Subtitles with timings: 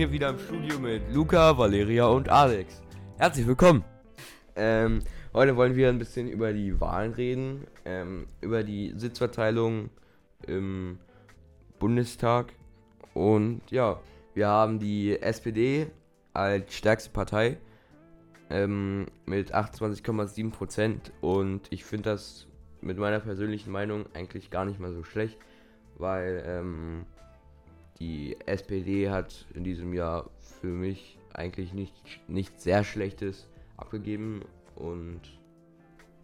[0.00, 2.80] hier wieder im Studio mit Luca, Valeria und Alex.
[3.18, 3.84] Herzlich willkommen.
[4.56, 5.00] Ähm,
[5.34, 9.90] heute wollen wir ein bisschen über die Wahlen reden, ähm, über die Sitzverteilung
[10.46, 10.98] im
[11.78, 12.54] Bundestag.
[13.12, 14.00] Und ja,
[14.32, 15.88] wir haben die SPD
[16.32, 17.58] als stärkste Partei
[18.48, 21.12] ähm, mit 28,7 Prozent.
[21.20, 22.46] Und ich finde das
[22.80, 25.36] mit meiner persönlichen Meinung eigentlich gar nicht mal so schlecht,
[25.98, 27.04] weil ähm,
[28.00, 31.94] die SPD hat in diesem Jahr für mich eigentlich nicht,
[32.28, 34.42] nichts sehr Schlechtes abgegeben
[34.74, 35.20] und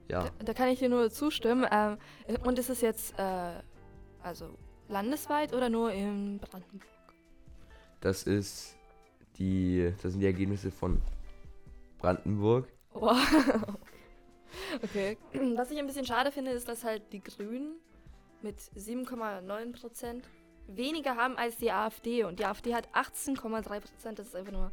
[0.08, 0.22] ja.
[0.22, 1.66] Da, da kann ich dir nur zustimmen.
[1.70, 1.98] Ähm,
[2.44, 3.52] und ist es jetzt äh,
[4.22, 4.56] also
[4.88, 6.86] landesweit oder nur in Brandenburg?
[8.00, 8.76] Das ist
[9.38, 11.00] die, das sind die Ergebnisse von
[11.98, 12.68] Brandenburg.
[12.92, 13.16] Wow.
[14.82, 15.18] okay.
[15.56, 17.76] Was ich ein bisschen schade finde, ist, dass halt die Grünen
[18.42, 20.28] mit 7,9 Prozent
[20.68, 22.24] weniger haben als die AfD.
[22.24, 24.18] Und die AfD hat 18,3 Prozent.
[24.18, 24.70] Das ist einfach nur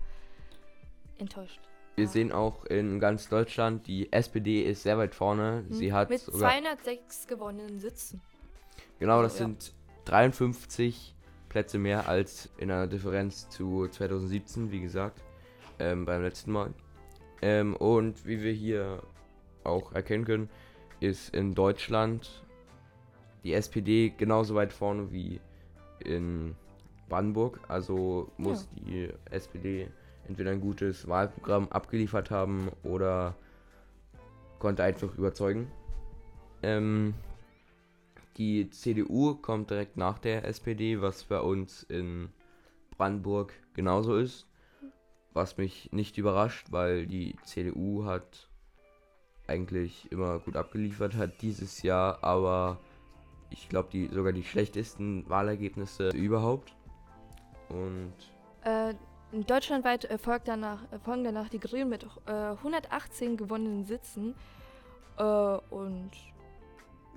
[1.17, 1.59] enttäuscht.
[1.95, 5.63] Wir sehen auch in ganz Deutschland, die SPD ist sehr weit vorne.
[5.67, 5.73] Hm.
[5.73, 8.21] Sie hat mit sogar, 206 gewonnenen Sitzen.
[8.99, 9.49] genau, das Also, ja.
[9.49, 9.73] sind
[10.05, 11.13] 53
[11.49, 15.21] Plätze mehr als in einer Differenz zu 2017, wie gesagt,
[15.77, 16.73] ähm, beim letzten Mal.
[17.43, 19.03] Ähm, und wie wir hier
[19.63, 20.49] auch erkennen können,
[20.99, 22.43] ist in Deutschland
[23.43, 25.39] die SPD genauso weit vorne wie
[26.05, 26.55] in
[27.09, 27.59] Brandenburg.
[27.67, 29.87] Also muss die SPD
[30.27, 33.35] entweder ein gutes Wahlprogramm abgeliefert haben oder
[34.59, 35.69] konnte einfach überzeugen.
[36.61, 37.13] Ähm,
[38.37, 42.29] die CDU kommt direkt nach der SPD, was bei uns in
[42.97, 44.47] Brandenburg genauso ist.
[45.33, 48.47] Was mich nicht überrascht, weil die CDU hat
[49.47, 52.79] eigentlich immer gut abgeliefert, hat dieses Jahr aber
[53.53, 56.75] ich glaube die sogar die schlechtesten Wahlergebnisse überhaupt.
[57.69, 58.13] Und
[58.63, 58.93] Äh,
[59.33, 64.35] deutschlandweit äh, folgt danach, äh, folgen danach die Grünen mit äh, 118 gewonnenen Sitzen.
[65.17, 66.11] Äh, und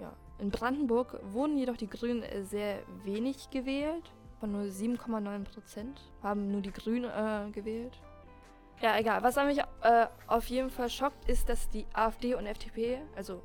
[0.01, 4.13] ja, in Brandenburg wurden jedoch die Grünen äh, sehr wenig gewählt.
[4.41, 7.99] Von nur 7,9 Prozent haben nur die Grünen äh, gewählt.
[8.83, 9.23] Ja, egal.
[9.23, 9.63] Was mich
[10.27, 13.41] auf jeden Fall schockt, ist, dass die AfD und FDP, also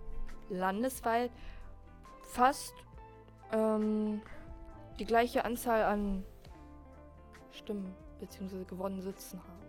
[0.50, 1.32] landesweit,
[2.32, 2.74] fast
[3.52, 4.22] ähm,
[5.00, 6.24] die gleiche Anzahl an
[7.52, 8.64] Stimmen bzw.
[8.64, 9.62] gewonnen Sitzen haben.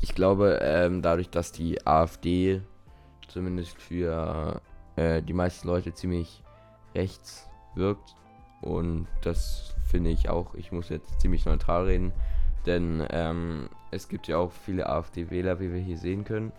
[0.00, 2.62] Ich glaube, ähm, dadurch, dass die AfD
[3.28, 4.60] zumindest für
[4.94, 6.44] äh, die meisten Leute ziemlich
[6.94, 8.14] rechts wirkt,
[8.62, 12.12] und das finde ich auch, ich muss jetzt ziemlich neutral reden,
[12.64, 16.52] denn ähm, es gibt ja auch viele AfD-Wähler, wie wir hier sehen können.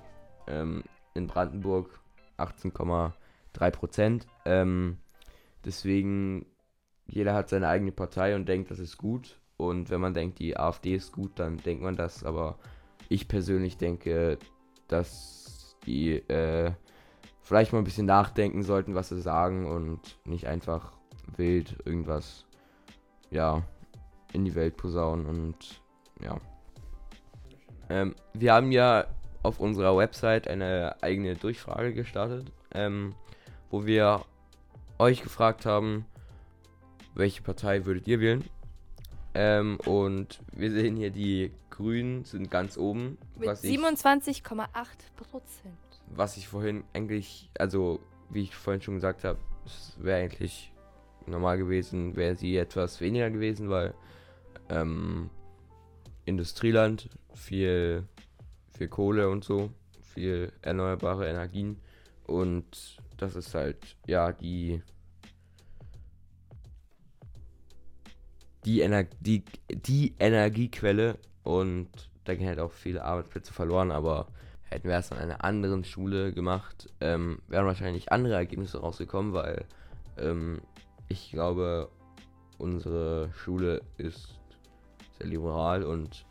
[0.47, 2.00] Ähm, in Brandenburg
[2.38, 3.12] 18,5
[3.57, 4.23] 3%.
[4.45, 4.97] Ähm,
[5.66, 6.45] deswegen,
[7.07, 9.40] jeder hat seine eigene Partei und denkt, das ist gut.
[9.57, 12.23] Und wenn man denkt, die AfD ist gut, dann denkt man das.
[12.23, 12.59] Aber
[13.09, 14.38] ich persönlich denke,
[14.88, 16.72] dass die äh,
[17.41, 20.94] vielleicht mal ein bisschen nachdenken sollten, was sie sagen und nicht einfach
[21.35, 22.45] wild irgendwas
[23.31, 23.63] ja,
[24.34, 25.81] in die Welt posaunen und
[26.22, 26.38] ja.
[27.89, 29.06] Ähm, wir haben ja
[29.44, 32.51] auf unserer Website eine eigene Durchfrage gestartet.
[32.74, 33.16] Ähm,
[33.69, 34.25] wo wir
[35.00, 36.05] euch gefragt haben,
[37.16, 38.44] welche Partei würdet ihr wählen?
[39.33, 43.17] Ähm, und wir sehen hier, die Grünen sind ganz oben.
[43.38, 44.67] Mit was ich, 27,8
[45.16, 45.77] Prozent.
[46.07, 50.72] was ich vorhin eigentlich, also wie ich vorhin schon gesagt habe, es wäre eigentlich
[51.27, 53.94] normal gewesen, wäre sie etwas weniger gewesen, weil
[54.69, 55.29] ähm,
[56.25, 58.03] Industrieland, viel,
[58.75, 59.69] viel Kohle und so,
[60.01, 61.79] viel erneuerbare Energien
[62.27, 64.81] und das ist halt, ja, die
[68.68, 71.18] die, Ener die, die Energiequelle.
[71.44, 71.89] Und
[72.25, 74.27] da gehen halt auch viele Arbeitsplätze verloren, aber
[74.63, 79.65] hätten wir es an einer anderen Schule gemacht, ähm, wären wahrscheinlich andere Ergebnisse rausgekommen, weil
[80.18, 80.62] ähm,
[81.07, 81.89] ich glaube,
[82.57, 84.38] unsere Schule ist
[85.18, 86.25] sehr liberal und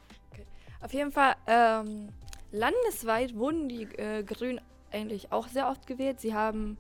[0.82, 2.08] Auf jeden Fall, ähm,
[2.52, 4.60] landesweit wurden die äh, Grünen
[4.92, 6.20] eigentlich auch sehr oft gewählt.
[6.20, 6.78] Sie haben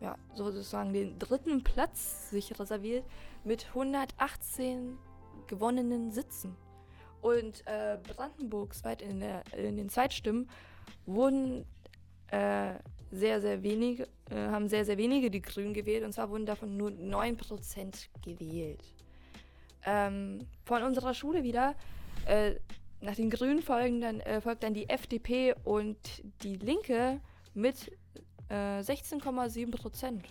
[0.00, 3.04] ja sozusagen den dritten Platz sich reserviert
[3.44, 4.96] mit 118
[5.46, 6.56] gewonnenen Sitzen.
[7.20, 10.48] Und äh, brandenburgsweit in, der, in den Zweitstimmen
[11.06, 11.64] wurden
[12.28, 12.74] äh,
[13.10, 16.04] sehr, sehr wenige, äh, haben sehr, sehr wenige die Grünen gewählt.
[16.04, 18.84] Und zwar wurden davon nur 9% gewählt.
[19.84, 21.74] Ähm, von unserer Schule wieder,
[22.26, 22.54] äh,
[23.00, 25.96] nach den Grünen folgen dann, äh, folgt dann die FDP und
[26.42, 27.20] die Linke
[27.54, 27.92] mit
[28.48, 30.24] äh, 16,7 Prozent.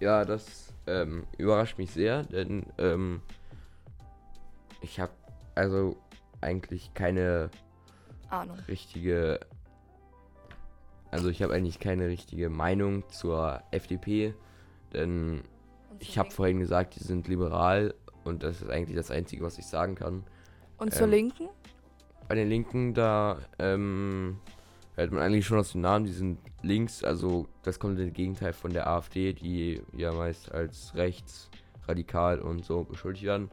[0.00, 3.22] ja, das ähm, überrascht mich sehr, denn ähm,
[4.80, 5.12] ich habe
[5.54, 5.96] also
[6.40, 7.50] eigentlich keine
[8.28, 8.58] Ahnung.
[8.68, 9.40] richtige.
[11.10, 14.32] Also ich habe eigentlich keine richtige Meinung zur FDP,
[14.92, 15.42] denn
[15.98, 19.66] ich habe vorhin gesagt, die sind liberal und das ist eigentlich das Einzige, was ich
[19.66, 20.24] sagen kann.
[20.80, 21.48] Und zur ähm, Linken?
[22.26, 24.38] Bei den Linken, da ähm,
[24.96, 28.72] hört man eigentlich schon aus dem Namen, die sind links, also das komplette Gegenteil von
[28.72, 31.50] der AfD, die ja meist als rechts,
[31.86, 33.50] radikal und so beschuldigt werden.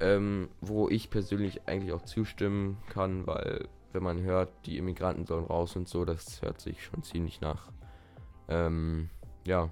[0.00, 5.44] Ähm, wo ich persönlich eigentlich auch zustimmen kann, weil wenn man hört, die Immigranten sollen
[5.44, 7.70] raus und so, das hört sich schon ziemlich nach.
[8.48, 9.10] Ähm,
[9.46, 9.70] ja.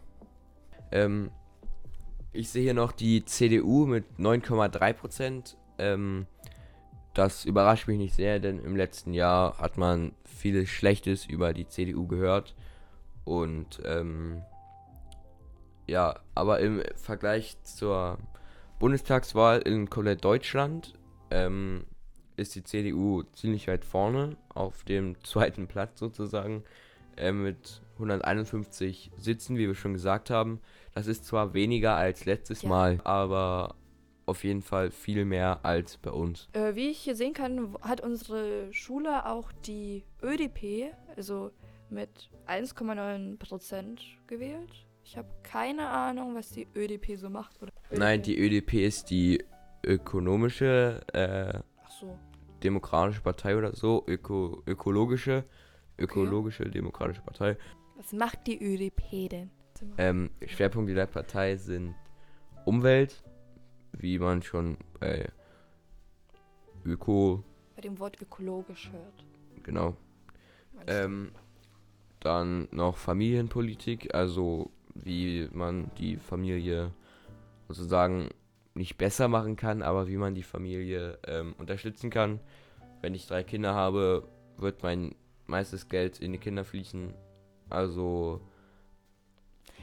[0.93, 1.31] Ähm,
[2.33, 5.57] ich sehe hier noch die CDU mit 9,3 Prozent.
[5.79, 6.27] Ähm,
[7.19, 11.67] das überrascht mich nicht sehr, denn im letzten Jahr hat man vieles Schlechtes über die
[11.67, 12.55] CDU gehört.
[13.25, 14.43] Und ähm,
[15.89, 18.19] ja, aber im Vergleich zur
[18.79, 20.95] Bundestagswahl in komplett Deutschland
[21.33, 21.87] ähm,
[22.37, 26.63] ist die CDU ziemlich weit vorne, auf dem zweiten Platz sozusagen,
[27.17, 30.61] äh, mit 151 Sitzen, wie wir schon gesagt haben.
[30.95, 32.69] Das ist zwar weniger als letztes Ja.
[32.69, 33.75] Mal, aber
[34.29, 36.49] auf jeden Fall viel mehr als bei uns.
[36.53, 41.51] Äh, wie ich hier sehen kann, hat unsere Schule auch die ÖDP, also
[41.91, 44.71] mit 1,9 Prozent gewählt.
[45.05, 47.61] Ich habe keine Ahnung, was die ÖDP so macht.
[47.63, 49.43] Oder Nein, die ÖDP ist die
[49.85, 52.19] ökonomische, äh, Ach so.
[52.63, 55.45] demokratische Partei oder so, öko, ökologische,
[55.99, 57.57] ökologische demokratische Partei.
[57.97, 59.51] Was macht die ÖDP denn?
[59.97, 61.95] Ähm, Schwerpunkte der Partei sind
[62.65, 63.23] Umwelt,
[63.99, 65.29] wie man schon bei
[66.85, 67.43] Öko,
[67.77, 69.25] Bei dem Wort ökologisch hört.
[69.63, 69.97] genau.
[70.87, 71.33] Ähm,
[72.21, 76.93] dann noch Familienpolitik, also wie man die Familie
[77.69, 78.31] sozusagen
[78.75, 82.41] nicht besser machen kann, aber wie man die Familie ähm, unterstützen kann.
[83.01, 85.15] Wenn ich drei Kinder habe, wird mein
[85.47, 87.13] meistes Geld in die Kinder fließen.
[87.71, 88.41] Also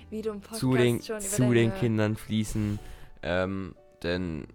[0.09, 2.79] Wie du im zu den, zu den Kindern fließen.
[3.21, 3.75] Ähm,
[4.05, 4.47] denn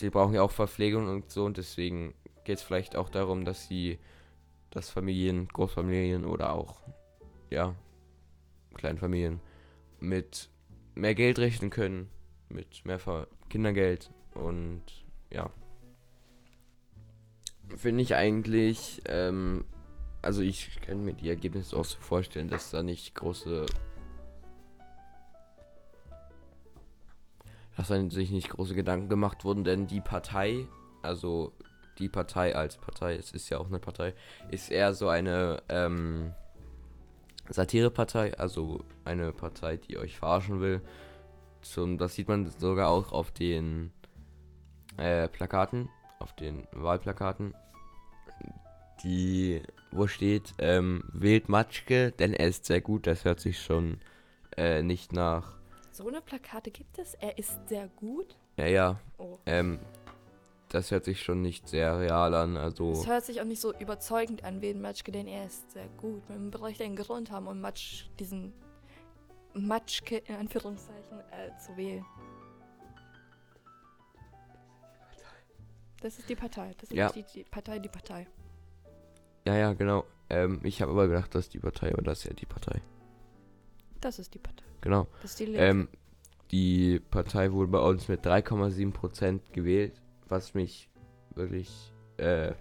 [0.00, 2.14] die brauchen ja auch Verpflegung und so und deswegen
[2.44, 3.98] geht es vielleicht auch darum, dass sie,
[4.70, 6.76] dass Familien, Großfamilien oder auch,
[7.50, 7.74] ja,
[8.74, 9.40] Kleinfamilien
[9.98, 10.50] mit
[10.94, 12.10] mehr Geld rechnen können,
[12.48, 14.82] mit mehr Ver Kindergeld und
[15.32, 15.50] ja.
[17.76, 19.64] Finde ich eigentlich, ähm,
[20.22, 23.66] also ich kann mir die Ergebnisse auch so vorstellen, dass da nicht große
[27.76, 30.66] dass sich nicht große Gedanken gemacht wurden, denn die Partei,
[31.02, 31.52] also
[31.98, 34.14] die Partei als Partei, es ist ja auch eine Partei,
[34.50, 36.32] ist eher so eine ähm,
[37.48, 40.80] Satirepartei, also eine Partei, die euch verarschen will.
[41.62, 43.92] Zum, das sieht man sogar auch auf den
[44.96, 45.88] äh, Plakaten,
[46.18, 47.54] auf den Wahlplakaten,
[49.02, 53.98] die, wo steht, ähm, wählt Matschke, denn er ist sehr gut, das hört sich schon
[54.56, 55.56] äh, nicht nach,
[55.96, 57.14] So eine Plakate gibt es.
[57.14, 58.36] Er ist sehr gut.
[58.58, 59.38] ja, ja, Oh.
[59.46, 59.78] Ähm,
[60.68, 62.58] das hört sich schon nicht sehr real an.
[62.58, 65.88] Also, Es hört sich auch nicht so überzeugend an, wen Matschke, denn er ist sehr
[65.96, 66.28] gut.
[66.28, 68.52] Man bräuchte einen Grund haben, um Matsch, diesen
[69.54, 72.04] Matschke in Anführungszeichen äh, zu wählen.
[76.02, 76.74] Das ist die Partei.
[76.78, 77.08] Das ist Ja.
[77.10, 78.26] die, die Partei, die Partei.
[79.46, 80.04] ja, ja, genau.
[80.28, 82.82] Ähm, ich habe aber gedacht, dass die Partei, aber das ist ja die Partei.
[84.02, 84.65] Das ist die Partei.
[84.86, 85.08] Genau.
[85.20, 85.60] Das ist die Linke.
[85.60, 85.88] Ähm,
[86.52, 90.88] die Partei wurde bei uns mit 3,7% gewählt, was mich
[91.34, 92.52] wirklich äh,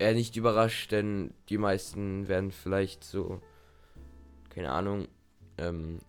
[0.00, 3.40] eher nicht überrascht, denn die meisten werden vielleicht so,
[4.50, 5.06] keine Ahnung,
[5.56, 6.00] ähm,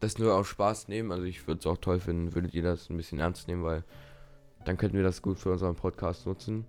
[0.00, 1.12] das nur aus Spaß nehmen.
[1.12, 3.84] Also ich würde es auch toll finden, würdet ihr das ein bisschen ernst nehmen, weil
[4.64, 6.66] dann könnten wir das gut für unseren Podcast nutzen.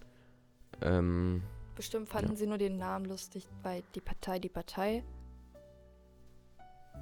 [0.81, 1.41] Ähm,
[1.75, 2.37] Bestimmt fanden ja.
[2.37, 5.03] sie nur den Namen lustig, weil die Partei, die Partei.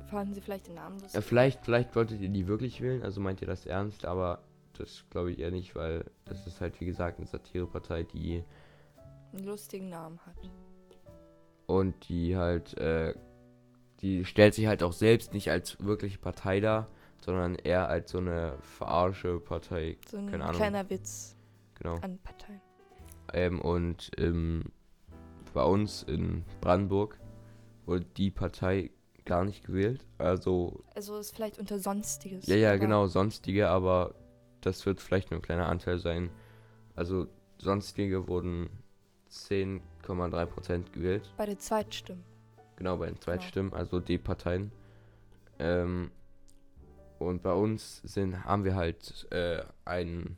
[0.10, 1.14] Fanden sie vielleicht den Namen lustig?
[1.16, 4.42] Ja, vielleicht, vielleicht wolltet ihr die wirklich wählen, also meint ihr das ernst, aber
[4.78, 8.44] das glaube ich eher nicht, weil das ist halt wie gesagt eine Satirepartei, die
[9.34, 10.36] einen lustigen Namen hat.
[11.66, 13.14] und die halt, äh,
[14.02, 16.88] die stellt sich halt auch selbst nicht als wirkliche Partei dar,
[17.20, 20.56] sondern eher als so eine verarsche Partei, So ein Keine Ahnung.
[20.56, 21.36] kleiner Witz
[21.76, 21.96] genau.
[21.96, 22.62] an Parteien.
[23.34, 24.64] Ähm, und ähm,
[25.54, 27.20] bei uns in Brandenburg
[27.86, 28.92] wurde die Partei
[29.28, 32.48] gar nicht gewählt, also Also ist vielleicht unter Sonstiges.
[32.48, 34.16] Ja, ja, genau, sonstige, aber
[34.62, 36.32] das wird vielleicht nur ein kleiner Anteil sein.
[36.96, 37.28] Also
[37.60, 38.70] sonstige wurden
[39.30, 41.30] 10,3% gewählt.
[41.38, 42.24] Bei den Zweitstimmen.
[42.78, 44.72] Genau, bei den Zweitstimmen, also die Parteien.
[45.60, 46.12] Ähm,
[47.20, 50.38] und bei uns sind, haben wir halt äh, einen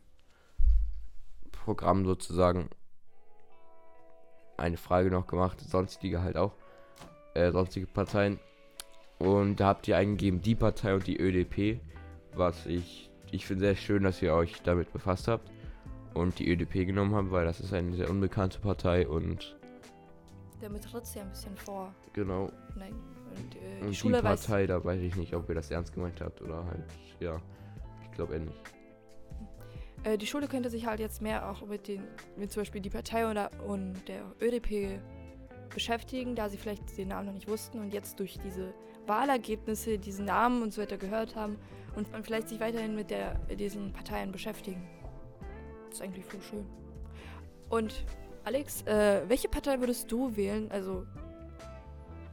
[1.52, 2.70] Programm sozusagen
[4.58, 6.54] eine Frage noch gemacht, sonstige halt auch,
[7.34, 8.40] äh, sonstige Parteien.
[9.20, 11.80] Und da habt ihr eingegeben die Partei und die ÖDP,
[12.34, 15.52] was ich, ich finde sehr schön, dass ihr euch damit befasst habt
[16.14, 19.58] und die ÖDP genommen habt, weil das ist eine sehr unbekannte Partei und
[20.62, 21.94] Damit tritt sie ein bisschen vor.
[22.14, 22.50] genau.
[22.78, 22.94] Nein.
[23.30, 24.48] Und, äh, die die Schule weiß.
[24.48, 26.84] Partei, da weiß ich nicht, ob ihr das ernst gemeint habt oder halt,
[27.20, 27.40] ja,
[28.04, 28.58] ich glaube eher nicht.
[30.04, 32.04] Äh, die Schule könnte sich halt jetzt mehr auch mit den,
[32.38, 35.00] mit zum Beispiel die Partei oder und der ÖDP
[35.70, 38.74] beschäftigen, da sie vielleicht den Namen noch nicht wussten und jetzt durch diese
[39.08, 41.58] Wahlergebnisse diesen Namen und so weiter gehört haben
[41.96, 44.88] und man vielleicht sich weiterhin mit der, diesen Parteien beschäftigen.
[45.90, 46.66] Das ist eigentlich voll schön.
[47.70, 48.06] Und
[48.44, 50.72] Alex, äh, welche Partei würdest du wählen?
[50.72, 51.06] Also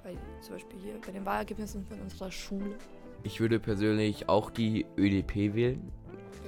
[0.03, 2.77] bei, zum Beispiel hier bei den Wahlergebnissen von unserer Schule.
[3.23, 5.91] Ich würde persönlich auch die ÖDP wählen,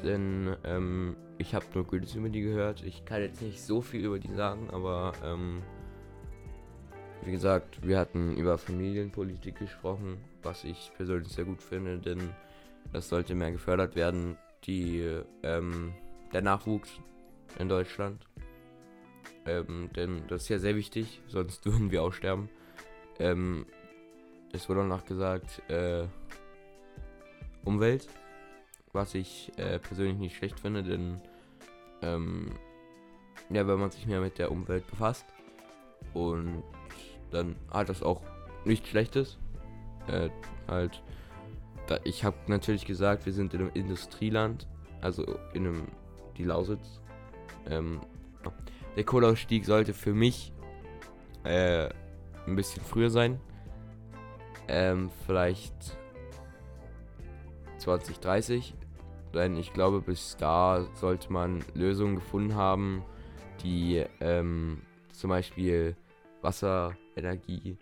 [0.05, 2.83] denn ähm, ich habe nur Gutes über die gehört.
[2.85, 5.63] Ich kann jetzt nicht so viel über die sagen, aber ähm,
[7.25, 12.31] wie gesagt, wir hatten über Familienpolitik gesprochen, was ich persönlich sehr gut finde, denn
[12.93, 15.05] das sollte mehr gefördert werden, die,
[15.43, 15.93] ähm,
[16.33, 16.91] der Nachwuchs
[17.59, 18.25] in Deutschland.
[19.47, 22.49] Ähm, denn das ist ja sehr wichtig, sonst würden wir aussterben.
[23.19, 23.67] Ähm,
[24.53, 26.07] es wurde auch noch gesagt, äh,
[27.65, 28.09] Umwelt,
[28.93, 31.21] was ich äh, persönlich nicht schlecht finde, denn
[32.01, 32.53] ähm,
[33.51, 35.27] ja, wenn man sich mehr mit der Umwelt befasst
[36.15, 36.63] und
[37.31, 38.23] dann hat das auch
[38.65, 39.39] nichts Schlechtes.
[40.09, 40.31] Äh,
[40.67, 41.03] halt,
[41.87, 44.67] da, ich habe natürlich gesagt, wir sind in einem Industrieland,
[45.01, 45.89] also in einem,
[46.37, 47.01] die Lausitz.
[47.69, 48.01] Ähm,
[48.97, 50.53] der Kohleausstieg sollte für mich
[51.45, 51.89] äh,
[52.47, 53.41] ein bisschen früher sein.
[54.67, 55.97] Ähm, vielleicht
[57.79, 58.75] 2030.
[59.35, 63.05] Denn ich glaube, bis da sollte man Lösungen gefunden haben,
[63.63, 64.83] die ähm,
[65.13, 65.97] zum Beispiel
[66.49, 67.77] Wasserenergie,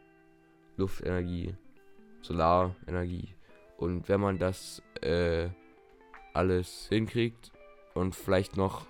[0.77, 1.55] Luftenergie,
[2.21, 3.29] Solarenergie.
[3.77, 5.49] Und wenn man das äh,
[6.35, 7.53] alles hinkriegt
[7.95, 8.87] und vielleicht noch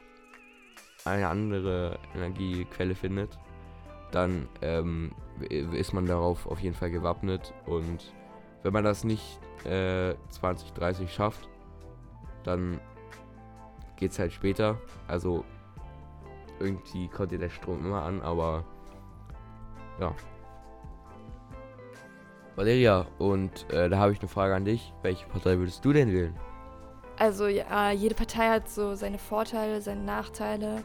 [1.05, 3.39] eine andere Energiequelle findet,
[4.13, 5.13] dann ähm,
[5.51, 7.53] ist man darauf auf jeden Fall gewappnet.
[7.67, 8.15] Und
[8.63, 11.51] wenn man das nicht äh, 2030 schafft,
[12.45, 12.81] dann
[13.97, 14.81] geht es halt später.
[15.07, 15.45] Also
[16.61, 18.65] irgendwie kommt dir der Strom immer an, aber
[20.01, 20.15] ja.
[22.57, 24.93] Valeria, und äh, da habe ich eine Frage an dich.
[25.03, 26.35] Welche Partei würdest du denn wählen?
[27.19, 30.83] Also ja, jede Partei hat so seine Vorteile, seine Nachteile.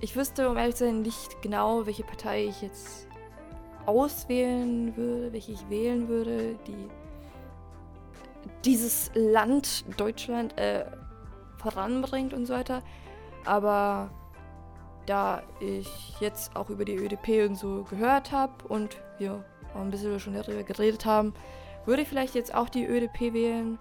[0.00, 3.06] Ich wüsste, um ehrlich zu sein, nicht genau, welche Partei ich jetzt
[3.86, 6.88] auswählen würde, welche ich wählen würde, die
[8.64, 10.84] dieses Land, Deutschland, äh,
[11.58, 12.82] voranbringt und so weiter.
[13.44, 14.10] Aber
[15.06, 15.88] da ich
[16.20, 19.44] jetzt auch über die ÖDP und so gehört habe und wir
[19.74, 21.34] auch ein bisschen schon darüber geredet haben,
[21.86, 23.78] würde ich vielleicht jetzt auch die ÖDP wählen.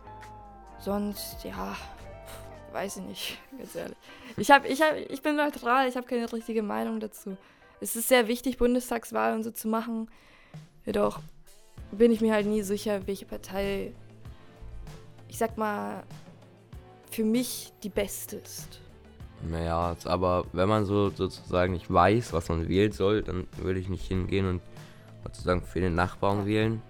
[0.79, 1.75] Sonst, ja,
[2.71, 3.97] weiß ich nicht, ganz ehrlich.
[4.37, 7.37] Ich, hab, ich, hab, ich bin neutral, ich habe keine richtige Meinung dazu.
[7.79, 10.09] Es ist sehr wichtig, Bundestagswahl und so zu machen.
[10.85, 11.19] Jedoch
[11.91, 13.93] bin ich mir halt nie sicher, welche Partei,
[15.27, 16.03] ich sag mal,
[17.11, 18.79] für mich die beste ist.
[19.49, 23.89] Naja, aber wenn man so sozusagen nicht weiß, was man wählen soll, dann würde ich
[23.89, 24.61] nicht hingehen und
[25.23, 26.81] sozusagen für den Nachbarn wählen.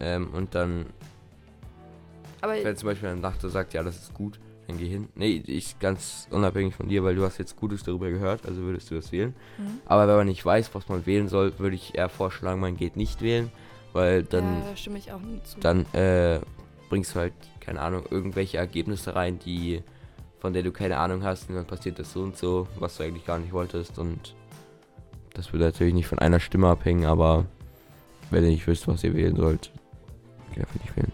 [0.00, 0.86] Ähm, und dann,
[2.40, 5.08] Aber wenn zum Beispiel ein Nachbar sagt, ja, das ist gut, dann geh hin.
[5.14, 8.90] Nee, ich ganz unabhängig von dir, weil du hast jetzt Gutes darüber gehört, also würdest
[8.90, 9.34] du das wählen.
[9.58, 9.80] Mhm.
[9.86, 12.96] Aber wenn man nicht weiß, was man wählen soll, würde ich eher vorschlagen, man geht
[12.96, 13.50] nicht wählen,
[13.92, 15.60] weil dann, ja, da stimme ich auch nie zu.
[15.60, 16.40] dann äh,
[16.88, 19.82] bringst du halt, keine Ahnung, irgendwelche Ergebnisse rein, die
[20.44, 23.04] von der du keine Ahnung hast und dann passiert das so und so, was du
[23.04, 24.34] eigentlich gar nicht wolltest und
[25.32, 27.46] das würde natürlich nicht von einer Stimme abhängen, aber
[28.28, 29.70] wenn ihr nicht wisst, was ihr wählen sollt,
[30.52, 31.12] könnt ihr einfach nicht wählen.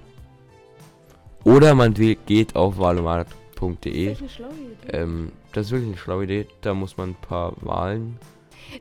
[1.44, 4.08] Oder man geht auf wahlomat.de.
[4.08, 4.96] Das ist eine schlaue Idee.
[4.96, 6.48] Ähm, das ist wirklich eine schlaue Idee.
[6.62, 8.18] Da muss man ein paar Wahlen.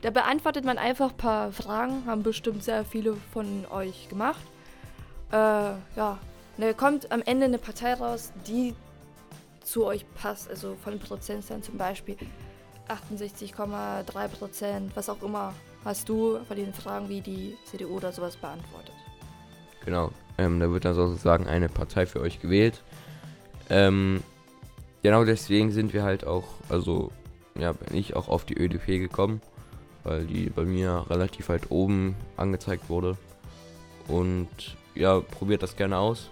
[0.02, 4.42] Da beantwortet man einfach ein paar Fragen, haben bestimmt sehr viele von euch gemacht.
[5.30, 6.18] Äh, ja,
[6.58, 8.74] da kommt am Ende eine Partei raus, die
[9.64, 10.48] zu euch passt.
[10.48, 12.16] Also von den Prozentzahlen zum Beispiel
[12.88, 18.36] 68,3 Prozent, was auch immer, hast du von den Fragen wie die CDU oder sowas
[18.36, 18.92] beantwortet.
[19.84, 20.10] Genau.
[20.38, 22.82] Ähm, da wird dann sozusagen eine Partei für euch gewählt.
[23.68, 24.22] Ähm,
[25.02, 27.12] genau deswegen sind wir halt auch, also
[27.58, 29.40] ja, bin ich auch auf die ÖDP gekommen,
[30.04, 33.16] weil die bei mir relativ weit oben angezeigt wurde.
[34.08, 34.48] Und
[34.94, 36.30] ja, probiert das gerne aus.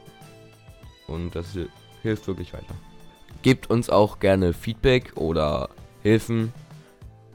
[1.07, 1.69] Und das hil-
[2.03, 2.75] hilft wirklich weiter.
[3.49, 5.71] Gebt uns auch gerne Feedback oder
[6.03, 6.53] Hilfen.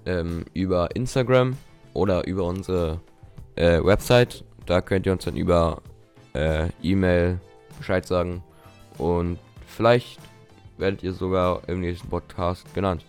[0.05, 1.57] ähm, über Instagram
[1.93, 2.99] oder über unsere
[3.55, 4.43] äh, Website.
[4.67, 5.81] Da könnt ihr uns dann über
[6.35, 7.39] äh, E-Mail
[7.79, 8.43] Bescheid sagen.
[8.99, 10.19] Und vielleicht
[10.77, 13.03] werdet ihr sogar im nächsten Podcast genannt.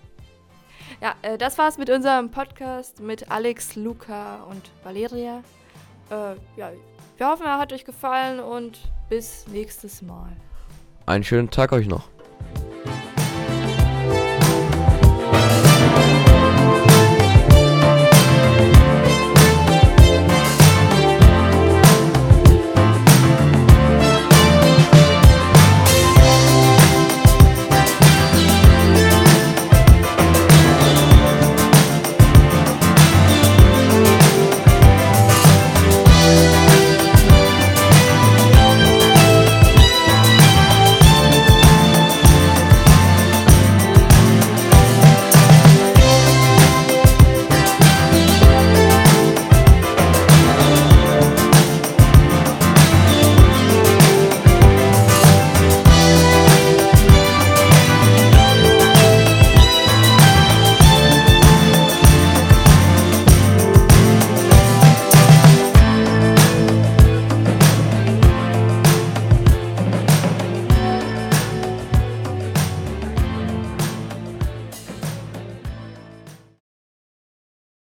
[1.03, 5.43] Ja, äh, das war's mit unserem Podcast mit Alex, Luca und Valeria.
[6.09, 6.71] Äh, ja,
[7.19, 8.79] wir hoffen, er hat euch gefallen und
[9.11, 10.33] bis nächstes Mal.
[11.05, 12.09] Einen schönen Tag euch noch.